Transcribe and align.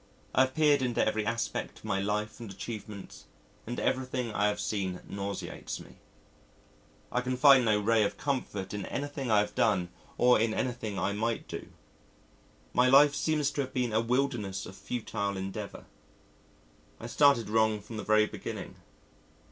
I 0.33 0.41
have 0.45 0.55
peered 0.55 0.81
into 0.81 1.05
every 1.05 1.27
aspect 1.27 1.77
of 1.77 1.85
my 1.85 1.99
life 2.01 2.39
and 2.39 2.49
achievements 2.49 3.25
and 3.67 3.79
everything 3.79 4.33
I 4.33 4.47
have 4.47 4.59
seen 4.59 5.01
nauseates 5.07 5.79
me. 5.79 5.97
I 7.11 7.21
can 7.21 7.37
find 7.37 7.63
no 7.63 7.79
ray 7.79 8.01
of 8.03 8.17
comfort 8.17 8.73
in 8.73 8.87
anything 8.87 9.29
I 9.29 9.37
have 9.41 9.53
done 9.53 9.89
or 10.17 10.39
in 10.39 10.55
anything 10.55 10.97
I 10.97 11.13
might 11.13 11.47
do. 11.47 11.67
My 12.73 12.89
life 12.89 13.13
seems 13.13 13.51
to 13.51 13.61
have 13.61 13.73
been 13.75 13.93
a 13.93 14.01
wilderness 14.01 14.65
of 14.65 14.75
futile 14.75 15.37
endeavour. 15.37 15.85
I 16.99 17.05
started 17.05 17.47
wrong 17.47 17.79
from 17.79 17.97
the 17.97 18.03
very 18.03 18.25
beginning. 18.25 18.77